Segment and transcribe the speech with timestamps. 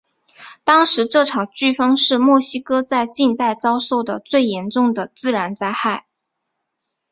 [0.63, 6.07] 当时这场飓风是墨西哥在近代遭受的最严重的自然灾害。